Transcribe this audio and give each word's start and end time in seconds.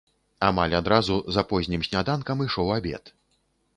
Амаль 0.45 0.75
адразу 0.77 1.19
за 1.37 1.43
познім 1.53 1.85
сняданкам 1.91 2.37
ішоў 2.47 2.77
абед. 2.81 3.17